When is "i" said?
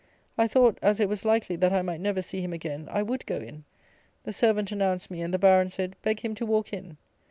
0.35-0.47, 1.71-1.83, 2.89-3.03